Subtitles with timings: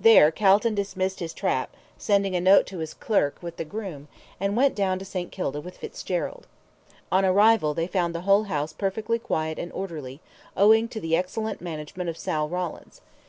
[0.00, 4.08] There Calton dismissed his trap, sending a note to his clerk with the groom,
[4.40, 5.30] and went down to St.
[5.30, 6.48] Kilda with Fitzgerald.
[7.12, 10.20] On arrival they found the whole house perfectly quiet and orderly,
[10.56, 13.02] owing to the excellent management of Sal Rawlins.